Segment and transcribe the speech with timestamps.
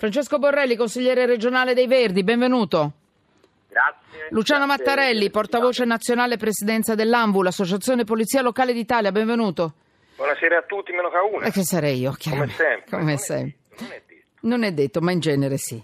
[0.00, 2.92] Francesco Borrelli, consigliere regionale dei Verdi, benvenuto.
[3.68, 4.28] Grazie.
[4.30, 4.84] Luciano Grazie.
[4.84, 9.74] Mattarelli, portavoce nazionale presidenza dell'ANVU, l'Associazione Polizia Locale d'Italia, benvenuto.
[10.16, 11.44] Buonasera a tutti, meno che a una.
[11.44, 12.54] E che sarei io, Come chiaramente.
[12.54, 12.90] sempre.
[12.90, 13.56] Come Non è sempre.
[13.68, 14.24] detto, Non è detto.
[14.40, 15.82] Non è detto, ma in genere sì.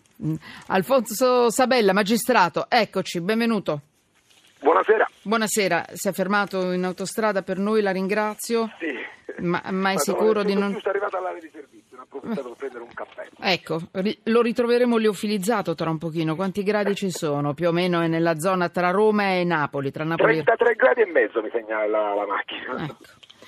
[0.68, 3.80] Alfonso Sabella, magistrato, eccoci, benvenuto.
[4.60, 5.10] Buonasera.
[5.20, 8.70] Buonasera, si è fermato in autostrada per noi, la ringrazio.
[8.78, 8.94] Sì.
[9.38, 10.72] Ma, ma è sono- sicuro di non...
[10.72, 13.28] giusto arrivato all'area di servizio, ne ho approfittato per prendere un caffè.
[13.40, 16.34] Ecco, ri- lo ritroveremo liofilizzato tra un pochino.
[16.34, 17.54] Quanti gradi ci sono?
[17.54, 20.42] Più o meno è nella zona tra Roma e Napoli, tra Napoli e...
[20.42, 22.84] 33 gradi e mezzo mi segna la, la macchina.
[22.84, 22.96] Ecco.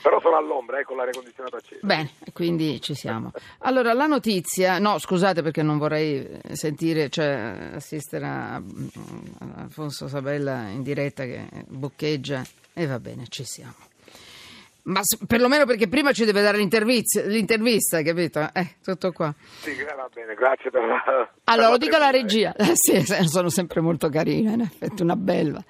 [0.00, 1.84] Però sono all'ombra, eh, con l'aria condizionata accesa.
[1.84, 3.32] Bene, quindi ci siamo.
[3.60, 8.62] Allora, la notizia, no, scusate perché non vorrei sentire, cioè assistere a, a
[9.56, 12.44] Alfonso Sabella in diretta che boccheggia
[12.74, 13.74] e va bene, ci siamo.
[14.88, 18.48] Ma s- perlomeno perché prima ci deve dare l'intervista, l'intervista capito?
[18.52, 19.34] Eh, tutto qua.
[19.60, 21.30] Sì, gra- va bene, grazie per la...
[21.44, 22.54] Allora, lo dico alla regia.
[22.58, 25.62] Eh, sì, sono sempre molto carina, in effetti, una bella.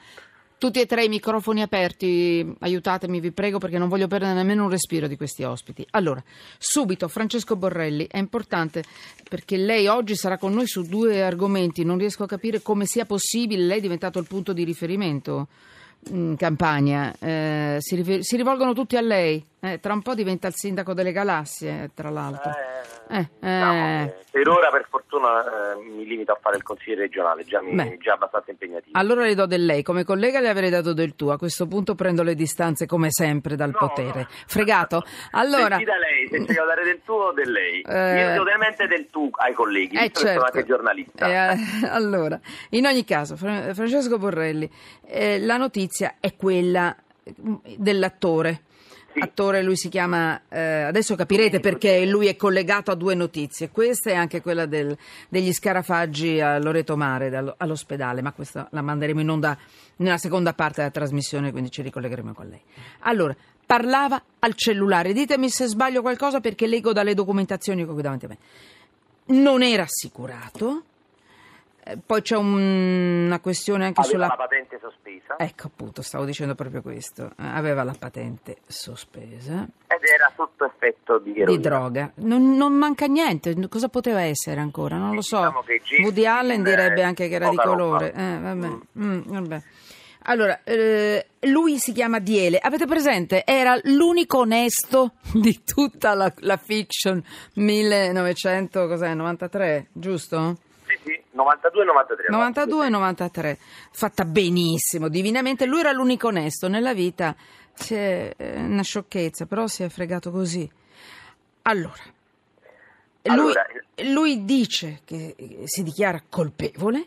[0.56, 4.70] Tutti e tre i microfoni aperti, aiutatemi, vi prego, perché non voglio perdere nemmeno un
[4.70, 5.86] respiro di questi ospiti.
[5.90, 6.20] Allora,
[6.58, 8.82] subito, Francesco Borrelli, è importante
[9.28, 11.84] perché lei oggi sarà con noi su due argomenti.
[11.84, 15.46] Non riesco a capire come sia possibile, lei è diventato il punto di riferimento
[16.10, 17.14] in campagna.
[17.20, 17.47] Eh,
[17.80, 19.44] si, si rivolgono tutti a lei.
[19.60, 22.50] Eh, tra un po' diventa il sindaco delle galassie, tra l'altro.
[22.50, 22.86] Eh,
[23.20, 24.04] Eh, diciamo eh.
[24.06, 27.74] che per ora, per fortuna, eh, mi limito a fare il consigliere regionale, già, mi,
[27.74, 27.96] Beh.
[28.00, 28.96] già abbastanza impegnativo.
[28.98, 31.28] Allora le do del lei, come collega le avrei dato del tu.
[31.28, 34.20] A questo punto prendo le distanze come sempre dal No, potere.
[34.20, 34.26] no.
[34.46, 35.02] Fregato?
[35.32, 37.80] Allora, Senti da lei, se ci devo dare del tuo o del lei.
[37.80, 38.34] Eh.
[38.34, 40.26] Io ovviamente del tu ai colleghi, Eh, certo.
[40.28, 41.26] sono anche giornalista.
[41.52, 41.56] Eh,
[41.88, 42.38] allora,
[42.70, 44.70] in ogni caso, Fra- Francesco Borrelli,
[45.06, 46.94] eh, la notizia è quella
[47.76, 48.62] dell'attore.
[49.12, 49.20] Sì.
[49.20, 54.10] Attore, lui si chiama, eh, adesso capirete perché lui è collegato a due notizie, questa
[54.10, 54.96] è anche quella del-
[55.28, 59.56] degli scarafaggi a Loreto Mare, all'ospedale, ma questa la manderemo in onda
[59.96, 62.60] nella seconda parte della trasmissione, quindi ci ricollegheremo con lei.
[63.00, 68.02] Allora, parlava al cellulare, ditemi se sbaglio qualcosa perché leggo dalle documentazioni che ho qui
[68.02, 68.38] davanti a me
[69.30, 70.82] non era assicurato.
[71.88, 74.26] Eh, Poi c'è un- una questione anche Aveva sulla...
[74.28, 77.30] la patente sospesa Ecco appunto, stavo dicendo proprio questo.
[77.36, 81.50] Aveva la patente sospesa ed era sotto effetto di eroina.
[81.50, 82.10] di droga.
[82.16, 83.54] Non, non manca niente.
[83.68, 84.96] Cosa poteva essere ancora?
[84.96, 85.36] Non lo so.
[85.36, 87.82] Diciamo che James Woody Allen direbbe eh, anche che era di poca roba.
[87.82, 88.12] colore.
[88.12, 88.68] Eh, vabbè.
[88.98, 89.62] Mm, vabbè.
[90.24, 92.58] Allora, eh, lui si chiama Diele.
[92.58, 93.44] Avete presente?
[93.46, 97.22] Era l'unico onesto di tutta la, la fiction
[97.54, 100.56] 1993, giusto?
[101.38, 102.26] Sì, sì, 92 93.
[102.28, 103.58] 92 e 93,
[103.90, 105.66] fatta benissimo, divinamente.
[105.66, 107.34] Lui era l'unico onesto nella vita.
[107.74, 110.68] Si è, è una sciocchezza, però si è fregato così.
[111.62, 112.02] Allora,
[113.22, 113.66] lui, Allora,
[114.12, 117.06] lui dice che eh, si dichiara colpevole,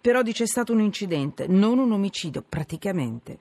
[0.00, 3.38] però dice è stato un incidente, non un omicidio, praticamente.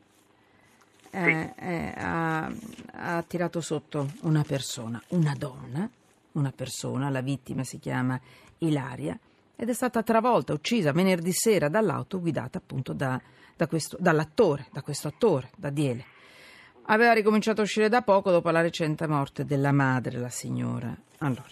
[1.11, 2.51] Eh, eh, ha,
[2.93, 5.87] ha tirato sotto una persona, una donna,
[6.33, 8.19] una persona, la vittima si chiama
[8.59, 9.17] Ilaria,
[9.55, 13.19] ed è stata travolta, uccisa venerdì sera dall'auto guidata appunto da,
[13.55, 16.05] da questo, dall'attore, da questo attore, da Diele.
[16.87, 20.93] Aveva ricominciato a uscire da poco dopo la recente morte della madre, la signora.
[21.19, 21.45] Allora,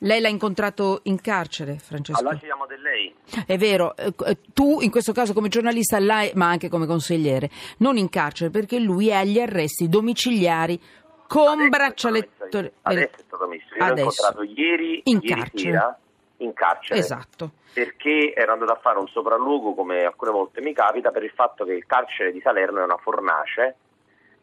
[0.00, 2.18] lei l'ha incontrato in carcere, Francesco?
[2.20, 3.14] Allora ci chiamo del lei.
[3.46, 7.50] È vero, eh, eh, tu in questo caso come giornalista, l'hai, ma anche come consigliere,
[7.78, 10.78] non in carcere perché lui è agli arresti domiciliari
[11.26, 12.44] con braccialetto.
[12.82, 13.74] Adesso è stato messo.
[13.74, 15.60] Io l'ho incontrato ieri, In ieri carcere.
[15.62, 15.98] sera
[16.38, 17.00] in carcere.
[17.00, 17.50] Esatto.
[17.72, 21.64] Perché ero andato a fare un sopralluogo, come alcune volte mi capita, per il fatto
[21.64, 23.76] che il carcere di Salerno è una fornace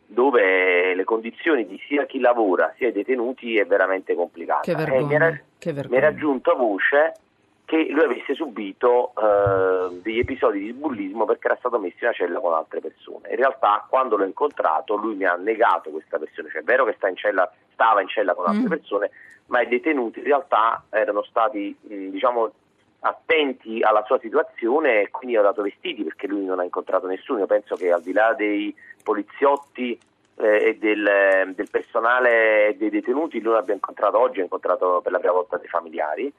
[0.05, 4.61] dove le condizioni di sia chi lavora sia i detenuti è veramente complicata.
[4.61, 7.13] Che E vergogna, mi era, che mi era giunta voce
[7.65, 12.13] che lui avesse subito eh, degli episodi di bullismo perché era stato messo in una
[12.13, 13.29] cella con altre persone.
[13.29, 16.93] In realtà, quando l'ho incontrato, lui mi ha negato questa versione, cioè è vero che
[16.97, 18.69] sta in cella, stava in cella con altre Mm.
[18.69, 19.11] persone,
[19.47, 22.51] ma i detenuti in realtà erano stati, mh, diciamo,
[23.01, 27.39] attenti alla sua situazione e quindi ho dato vestiti perché lui non ha incontrato nessuno.
[27.39, 29.99] Io penso che al di là dei poliziotti
[30.37, 35.19] eh, e del, del personale dei detenuti, lui abbia incontrato oggi, ha incontrato per la
[35.19, 36.31] prima volta dei familiari.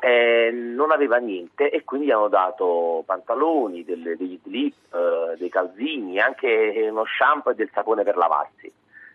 [0.00, 5.48] Eh, non aveva niente e quindi gli hanno dato pantaloni, delle- degli slip, eh, dei
[5.48, 8.70] calzini, anche uno shampoo e del sapone per lavarsi.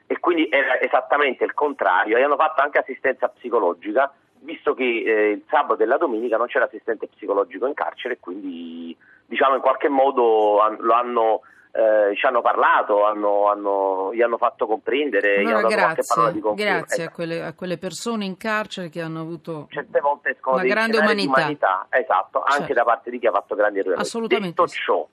[0.08, 2.18] E quindi era esattamente il contrario.
[2.18, 6.48] E hanno fatto anche assistenza psicologica, visto che eh, il sabato e la domenica non
[6.48, 11.42] c'era assistente psicologico in carcere, e quindi diciamo in qualche modo han- lo hanno
[11.76, 16.04] eh, ci hanno parlato, hanno, hanno, gli hanno fatto comprendere, Allora, hanno grazie,
[16.54, 17.12] grazie a Esatto.
[17.16, 21.86] quelle, a quelle persone in carcere che hanno avuto Certe volte Una grande di umanità.
[21.90, 22.74] esatto, anche Certo.
[22.76, 24.00] da parte di chi ha fatto grandi errori.
[24.00, 25.06] Assolutamente Detto ciò,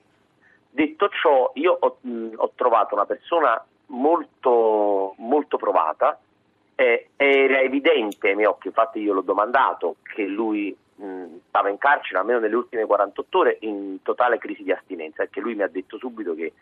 [0.69, 3.61] detto ciò, io ho, mh, ho trovato una persona
[3.93, 6.19] molto, molto provata,
[6.75, 11.77] e era evidente ai miei occhi, infatti io l'ho domandato, che lui mh, stava in
[11.77, 15.67] carcere almeno nelle ultime 48 ore in totale crisi di astinenza, perché lui mi ha
[15.67, 16.53] detto subito che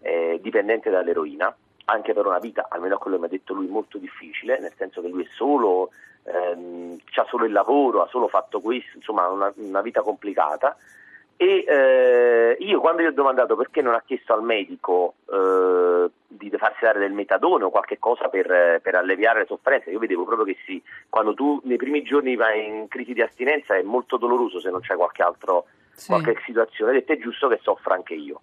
[0.00, 1.54] è dipendente dall'eroina,
[1.86, 5.00] anche per una vita, almeno quello che mi ha detto lui, molto difficile, nel senso
[5.00, 5.90] che lui è solo,
[6.24, 10.76] ehm, ha solo il lavoro, ha solo fatto questo, insomma una, una vita complicata.
[11.38, 16.50] E eh, io quando gli ho domandato perché non ha chiesto al medico eh, di
[16.56, 20.44] farsi dare del metadone o qualche cosa per, per alleviare le sofferenze, io vedevo proprio
[20.46, 24.60] che sì, quando tu nei primi giorni vai in crisi di astinenza è molto doloroso
[24.60, 26.08] se non c'è qualche altro Sì.
[26.10, 28.40] qualche situazione, detto è giusto che soffra anche io.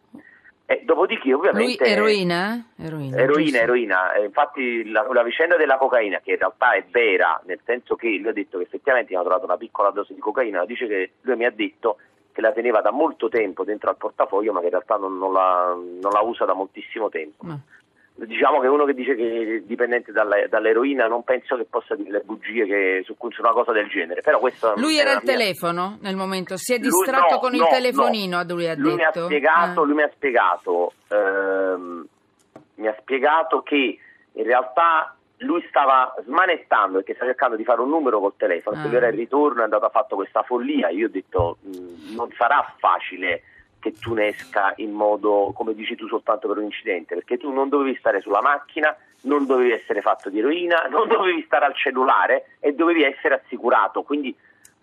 [0.65, 1.83] E dopodiché Lui ovviamente...
[1.83, 2.67] eroina?
[2.77, 3.57] Eroina, Eroina, giusto?
[3.57, 4.13] eroina.
[4.13, 8.07] Eh, infatti la, la vicenda della cocaina, che in realtà è vera, nel senso che
[8.07, 11.11] lui ha detto che effettivamente mi ha trovato una piccola dose di cocaina, dice che
[11.21, 11.97] lui mi ha detto
[12.33, 15.31] che la teneva da molto tempo dentro al portafoglio, ma che in realtà non, non
[15.31, 17.45] la, non la usa da moltissimo tempo.
[17.45, 17.59] No.
[18.15, 22.11] Diciamo che uno che dice che è dipendente dalla- dall'eroina non penso che possa dire
[22.11, 24.21] le bugie che, su, su una cosa del genere.
[24.75, 27.67] Lui era al mia- telefono nel momento, si è lui- distratto no, con il no,
[27.69, 28.53] telefonino, no.
[28.53, 29.25] lui ha Lui mi ha detto.
[29.25, 29.85] spiegato, Ah.
[29.85, 32.07] lui mi ha spiegato, ehm,
[32.75, 33.97] mi ha spiegato che
[34.33, 38.81] in realtà lui stava smanettando perché stava cercando di fare un numero col telefono, Ah.
[38.81, 42.31] quello era il ritorno, è andato a fatto questa follia, io ho detto "mh, non
[42.37, 43.43] sarà facile
[43.79, 47.51] che tu ne esca in modo, come dici tu, soltanto per un incidente, perché tu
[47.51, 51.75] non dovevi stare sulla macchina, non dovevi essere fatto di eroina, non dovevi stare al
[51.75, 54.33] cellulare e dovevi essere assicurato, quindi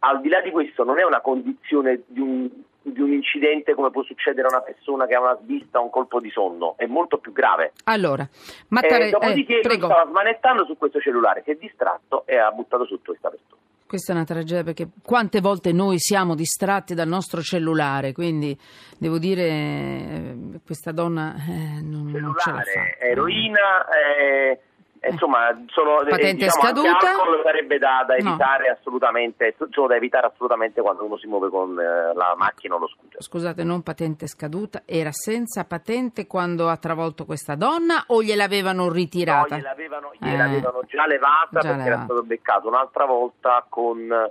[0.00, 2.48] al di là di questo non è una condizione di un,
[2.82, 5.90] di un incidente come può succedere a una persona che ha una svista o un
[5.90, 7.72] colpo di sonno, è molto più grave.
[7.84, 8.28] Allora,
[8.68, 12.84] Mattare- Eh, dopodiché eh, stava smanettando su questo cellulare, si è distratto e ha buttato
[12.84, 13.60] sotto questa persona.
[13.90, 18.56] Questa è una tragedia perché quante volte noi siamo distratti dal nostro cellulare, quindi
[18.96, 22.62] devo dire eh, questa donna eh, non, non ce la fa.
[22.62, 24.60] Cellulare, eroina, eh,
[25.08, 27.08] insomma, sono, eh, Patente diciamo, scaduta?
[27.10, 28.28] alcol sarebbe da, da No.
[28.28, 32.78] evitare assolutamente, sono da evitare assolutamente quando uno si muove con eh, la macchina o
[32.78, 33.22] lo scooter.
[33.22, 38.92] Scusate, non patente scaduta, era senza patente quando ha travolto questa donna o gliel'avevano No,
[38.92, 39.56] ritirata?
[39.56, 40.16] gliel'avevano, Eh.
[40.20, 42.04] gliel'avevano già levata Già perché era levata.
[42.04, 44.30] stato beccato un'altra volta con,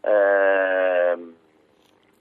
[0.00, 1.34] ehm,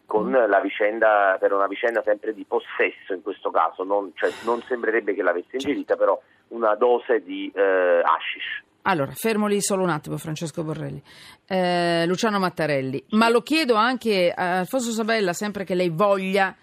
[0.05, 4.59] con la vicenda, per una vicenda sempre di possesso in questo caso, non, cioè, non
[4.63, 6.19] sembrerebbe che l'avesse ingerita, però
[6.49, 8.63] una dose di eh, hashish.
[8.83, 11.01] Allora, fermo lì solo un attimo, Francesco Borrelli.
[11.47, 16.55] Eh, Luciano Mattarelli, ma lo chiedo anche a Alfonso Sabella, sempre che lei voglia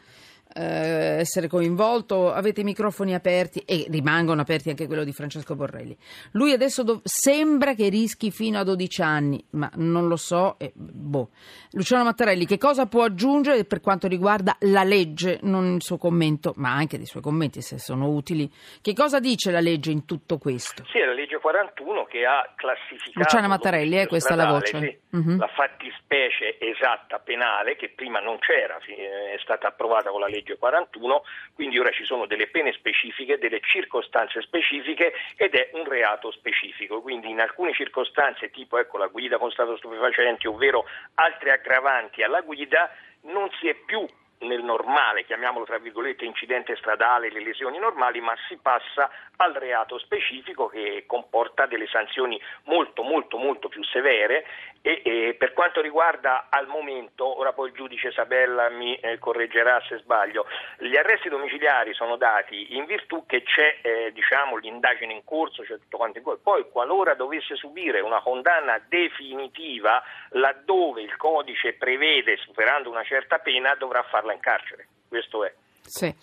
[0.56, 5.97] eh, essere coinvolto, avete i microfoni aperti e rimangono aperti anche quello di Francesco Borrelli.
[6.32, 10.56] Lui adesso dov- sembra che rischi fino a 12 anni, ma non lo so.
[10.58, 11.31] e boh.
[11.73, 16.53] Luciano Mattarelli, che cosa può aggiungere per quanto riguarda la legge, non il suo commento,
[16.56, 18.50] ma anche dei suoi commenti se sono utili?
[18.81, 20.85] Che cosa dice la legge in tutto questo?
[20.91, 24.70] Sì, è la legge 41 che ha classificato Luciana Mattarelli, eh, questa è la stradale,
[24.70, 25.00] voce.
[25.11, 25.38] sì, Mhm.
[25.38, 30.45] la fattispecie esatta penale che prima non c'era, eh, è stata approvata con la legge
[30.54, 36.31] 41, quindi ora ci sono delle pene specifiche, delle circostanze specifiche ed è un reato
[36.31, 40.84] specifico, quindi in alcune circostanze tipo ecco, la guida con stato stupefacente, ovvero
[41.14, 42.90] altre aggravanti alla guida,
[43.22, 44.06] non si è più
[44.40, 49.98] nel normale, chiamiamolo tra virgolette incidente stradale, le lesioni normali, ma si passa al reato
[49.98, 54.44] specifico che comporta delle sanzioni molto molto molto più severe.
[54.82, 59.82] E, e per quanto riguarda al momento, ora poi il giudice Sabella mi eh, correggerà
[59.88, 60.46] se sbaglio,
[60.78, 65.74] gli arresti domiciliari sono dati in virtù che c'è eh, diciamo, l'indagine in corso, c'è
[65.78, 70.00] tutto quanto in corso, poi qualora dovesse subire una condanna definitiva
[70.31, 74.89] laddove il codice prevede, superando una certa pena, dovrà farla in carcere.
[75.09, 75.55] Questo è.
[75.83, 76.15] Sì.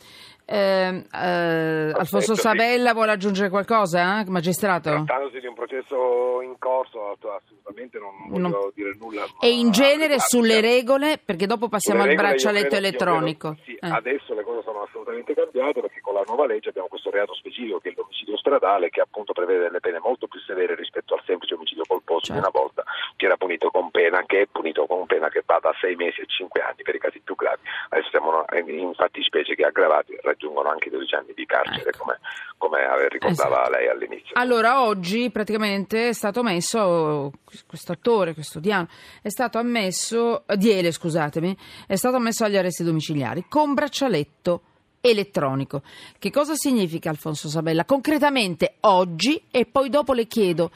[0.45, 2.41] Eh, eh, Alfonso sì.
[2.41, 4.19] Sabella vuole aggiungere qualcosa?
[4.19, 4.25] eh?
[4.29, 4.89] Magistrato?
[4.89, 9.23] Trattandosi di un processo in corso, assolutamente non voglio Non- dire nulla.
[9.39, 13.55] E in genere sulle regole, perché dopo passiamo al braccialetto elettronico.
[13.55, 13.89] credo- sì, Eh.
[13.89, 17.77] Adesso le cose sono assolutamente cambiate perché con la nuova legge abbiamo questo reato specifico
[17.79, 21.53] che è l'omicidio stradale che appunto prevede delle pene molto più severe rispetto al semplice
[21.53, 22.39] omicidio colposo di Certo.
[22.41, 22.83] una volta
[23.15, 26.21] che era punito con pena che è punito con pena che va da sei mesi
[26.21, 27.61] e cinque anni per i casi più gravi.
[27.89, 31.99] Adesso siamo in fattispecie che aggravati raggiungono anche 12 anni di carcere Ecco.
[32.03, 32.19] come,
[32.57, 33.69] come ricordava Esatto.
[33.71, 34.31] lei all'inizio.
[34.33, 37.31] Allora, oggi praticamente è stato messo,
[37.67, 38.87] questo attore, questo Diano,
[39.21, 41.55] è stato ammesso, eh, Diele scusatemi,
[41.87, 44.61] è stato ammesso agli arresti domiciliari con braccialetto
[45.05, 45.81] elettronico.
[46.17, 47.83] Che cosa significa Alfonso Sabella?
[47.83, 50.71] Concretamente oggi e poi dopo le chiedo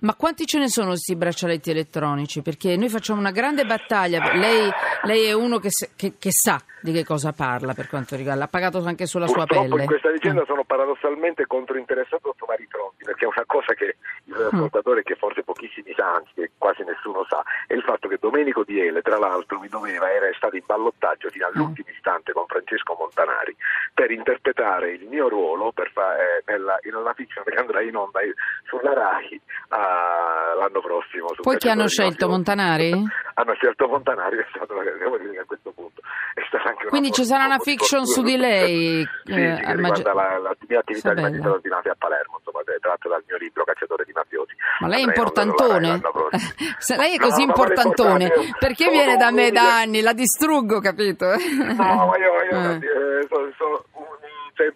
[0.00, 2.40] ma quanti ce ne sono questi braccialetti elettronici?
[2.40, 4.34] Perché noi facciamo una grande battaglia.
[4.34, 4.70] Lei,
[5.04, 8.42] lei è uno che, che, che, sa di che cosa parla per quanto riguarda.
[8.42, 9.82] L'ha pagato anche sulla Purtroppo sua pelle.
[9.82, 10.46] in questa vicenda mm.
[10.46, 14.46] sono paradossalmente controinteressato su vari fronti, perché è una cosa che il mm.
[14.46, 18.64] ascoltatore, che forse pochissimi sa, anzi che quasi nessuno sa, è il fatto che Domenico
[18.64, 21.94] Diele, tra l'altro, mi doveva, era stato in ballottaggio fino all'ultimo mm.
[21.94, 23.56] istante con Francesco Montanari
[23.94, 28.20] per interpretare il mio ruolo fa, eh, nella, nella fiction che andrà in onda
[28.64, 29.40] sulla RAI.
[29.70, 31.28] Uh, l'anno prossimo.
[31.40, 32.92] Poi chi hanno scelto Montanari?
[33.40, 36.00] hanno scelto Montanari, è stato devo dire che a questo punto
[36.34, 39.06] è stata anche Quindi ci sarà una fiction su di lei?
[39.24, 43.08] sì, eh, che riguarda la, la, mia attività di magistrato ordinato a Palermo, insomma, tratto
[43.08, 44.54] dal mio libro Cacciatore di mafiosi.
[44.80, 46.00] Ma lei è importantone?
[46.78, 50.00] Se lei è così importantone, perché viene da me da anni?
[50.00, 51.26] La distruggo, capito?
[51.26, 53.18] No, ma io, io eh.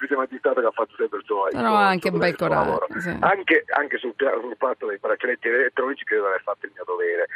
[0.04, 1.62] Eh, semplice magistrato che ha fatto sempre il suo lavoro.
[1.62, 2.86] No, anche un bel coraggio.
[2.98, 3.16] Sì.
[3.20, 7.26] Anche, anche sul, sul, fatto dei braccialetti elettronici credo di aver fatto il mio dovere.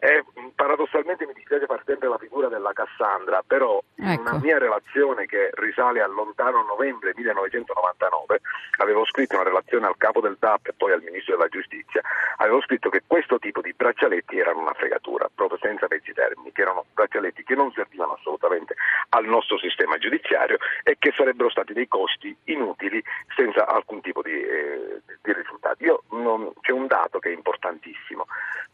[0.00, 4.10] E, paradossalmente mi dispiace far sempre la figura della Cassandra, però ecco.
[4.12, 8.40] in una mia relazione che risale al lontano novembre 1999,
[8.78, 12.00] avevo scritto una relazione al capo del DAP e poi al Ministro della Giustizia,
[12.36, 16.62] avevo scritto che questo tipo di braccialetti erano una fregatura, proprio senza mezzi termini, che
[16.62, 18.74] erano braccialetti che non servivano assolutamente
[19.10, 23.02] al nostro sistema giudiziario e che sarebbero stati dei costi inutili
[23.34, 25.84] senza alcun tipo di, eh, di risultati.
[25.84, 28.26] Io, non, c'è un dato che è importantissimo.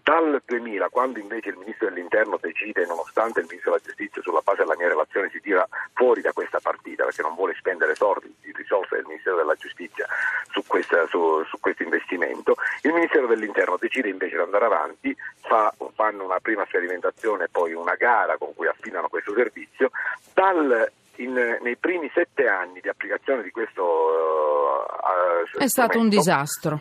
[0.03, 4.59] Dal 2000, quando invece il Ministro dell'Interno decide, nonostante il Ministro della Giustizia sulla base
[4.59, 8.53] della mia relazione si tira fuori da questa partita perché non vuole spendere soldi di
[8.55, 10.07] risorse del Ministero della Giustizia
[10.51, 15.73] su, questa, su, su questo investimento, il Ministero dell'Interno decide invece di andare avanti, fa,
[15.95, 19.91] fanno una prima sperimentazione e poi una gara con cui affidano questo servizio.
[20.33, 26.81] Dal in, nei primi sette anni di applicazione di questo uh, è stato un disastro.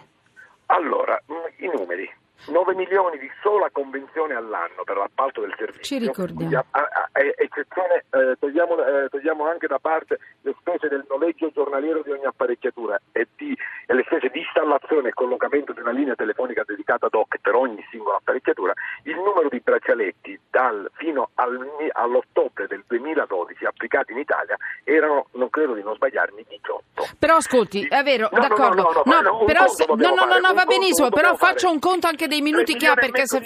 [0.67, 1.19] Allora,
[1.57, 2.09] i numeri.
[2.47, 5.83] 9 milioni di sola convenzione all'anno per l'appalto del servizio.
[5.83, 6.65] Ci ricordiamo.
[6.71, 11.51] A, a, a, eccezione, eh, togliamo, eh, togliamo, anche da parte le spese del noleggio
[11.53, 15.91] giornaliero di ogni apparecchiatura e, di, e, le spese di installazione e collocamento di una
[15.91, 18.73] linea telefonica dedicata ad hoc per ogni singola apparecchiatura,
[19.03, 21.59] il numero di braccialetti dal, fino al,
[21.93, 26.83] all'ottobre del 2012 applicati in Italia erano, non credo di non sbagliarmi, 18.
[27.17, 28.81] Però ascolti, è vero, no, d'accordo.
[28.81, 32.07] No, no, no, no, però se, no, no, no, va benissimo, però faccio un conto
[32.07, 33.41] anche dei minuti che ha perché se...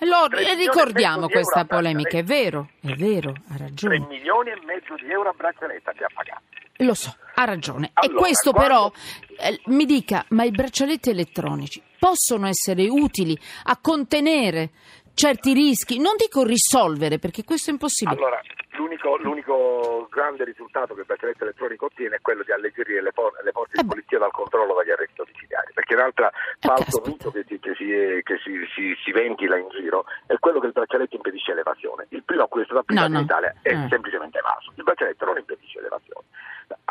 [0.00, 3.98] Lo, ricordiamo questa polemica, è vero, è vero, ha ragione.
[3.98, 6.42] 3 milioni e mezzo di euro a braccialetta che ha pagato.
[6.78, 7.90] Lo so, ha ragione.
[7.92, 8.92] Allora, e questo quando...
[9.30, 14.70] però, eh, mi dica, ma i braccialetti elettronici possono essere utili a contenere
[15.12, 15.98] certi rischi?
[15.98, 18.16] Non dico risolvere, perché questo è impossibile.
[18.16, 18.40] Allora,
[18.78, 23.34] l'unico, l'unico grande risultato che il braccialetto elettronico ottiene è quello di alleggerire le, for-
[23.42, 27.30] le forze eh di polizia dal controllo dagli arresti domiciliari, perché un'altra eh, falso mito
[27.32, 27.86] che, si, che, si,
[28.22, 32.06] che si, si, si, ventila in giro è quello che il braccialetto impedisce l'evasione.
[32.10, 33.18] Il primo a cui è stato applicato no, no.
[33.18, 33.86] in Italia è eh.
[33.90, 34.72] semplicemente evaso.
[34.76, 36.26] Il braccialetto non impedisce l'evasione,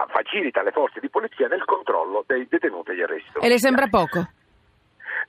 [0.07, 3.87] facilita le forze di polizia nel controllo dei detenuti e agli arresti E le sembra
[3.87, 4.27] poco?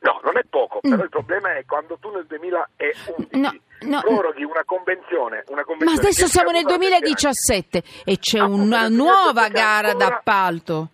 [0.01, 0.91] No, non è poco, mm.
[0.91, 4.01] però il problema è quando tu nel 2011 no, no.
[4.01, 9.89] proroghi una convenzione, una convenzione Ma adesso siamo nel 2017 e c'è una nuova gara
[9.89, 10.09] ancora...
[10.09, 10.89] d'appalto.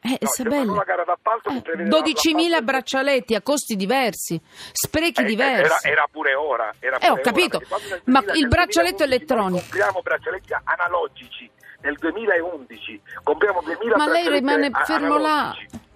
[0.00, 0.84] Eh, no, Sabella.
[0.84, 4.40] Eh, 12.000 braccialetti a costi diversi,
[4.72, 5.64] sprechi eh, diversi.
[5.64, 6.72] Era, era, pure ora.
[6.78, 9.62] Era pure eh, ho capito, ora, ma il braccialetto elettronico.
[9.62, 15.54] Compriamo braccialetti analogici nel 2011, compriamo 2.000 Ma lei rimane fermo là.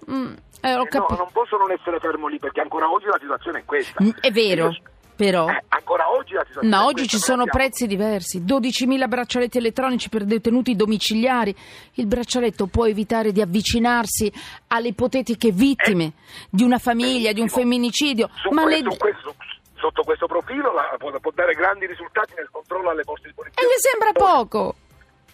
[0.09, 0.33] Mm.
[0.61, 3.65] Eh, eh, no, non posso non essere fermo lì perché ancora oggi la situazione è
[3.65, 4.03] questa.
[4.03, 4.75] Mm, è vero.
[5.15, 5.47] Però.
[5.49, 7.59] Eh, ancora oggi la situazione Ma oggi ci sono abbiamo...
[7.59, 8.41] prezzi diversi.
[8.41, 11.55] 12.000 braccialetti elettronici per detenuti domiciliari.
[11.95, 14.31] Il braccialetto può evitare di avvicinarsi
[14.67, 16.13] alle ipotetiche vittime eh,
[16.49, 18.29] di una famiglia, di un femminicidio.
[18.33, 18.97] Su ma questo, le...
[18.97, 19.35] questo,
[19.75, 23.61] sotto questo profilo la, può, può, dare grandi risultati nel controllo alle forze di polizia.
[23.61, 24.75] E le sembra poco.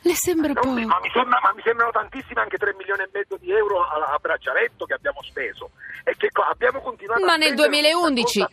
[0.08, 0.74] Le sembra no, poco.
[0.74, 4.14] Ma mi, sembra, ma mi, sembrano tantissimi anche 3 milioni e mezzo di euro a,
[4.14, 5.72] a braccialetto che abbiamo speso
[6.06, 8.46] e che abbiamo continuato ma a nel 2011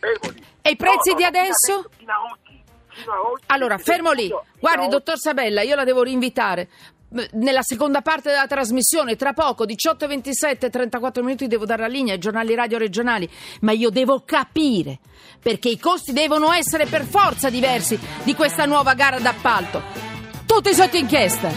[0.61, 1.89] e i prezzi no, no, di adesso?
[1.97, 6.03] Fino a oggi, fino a oggi allora fermo lì guardi dottor Sabella io la devo
[6.03, 6.67] rinvitare
[7.33, 11.87] nella seconda parte della trasmissione, tra poco, 18 e 27, 34 minuti, devo dare la
[11.87, 13.29] linea ai giornali radio regionali,
[13.61, 14.99] ma io devo capire
[15.41, 20.04] perché i costi devono essere per forza diversi di questa nuova gara d'appalto.
[20.55, 21.51] Tutti sotto inchiesta.